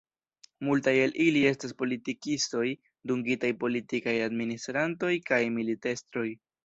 Multaj 0.67 0.93
el 1.01 1.11
ili 1.25 1.43
estas 1.49 1.75
politikistoj, 1.81 2.65
dungitaj 3.11 3.51
politikaj 3.65 4.17
administrantoj, 4.31 5.13
kaj 5.29 5.41
militestroj. 5.59 6.27